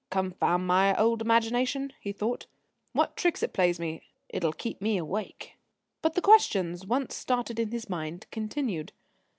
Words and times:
"Confound 0.09 0.65
my 0.65 0.99
old 0.99 1.21
imagination," 1.21 1.93
he 1.99 2.11
thought, 2.11 2.47
"what 2.91 3.15
tricks 3.15 3.43
it 3.43 3.53
plays 3.53 3.79
me! 3.79 4.01
It'll 4.29 4.51
keep 4.51 4.81
me 4.81 4.97
awake!" 4.97 5.57
But 6.01 6.15
the 6.15 6.23
questions, 6.23 6.87
once 6.87 7.13
started 7.13 7.59
in 7.59 7.69
his 7.71 7.87
mind, 7.87 8.25
continued. 8.31 8.93